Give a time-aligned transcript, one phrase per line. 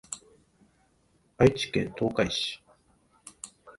[1.37, 2.59] 愛知県東海市